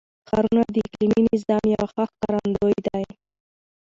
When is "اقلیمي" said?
0.85-1.21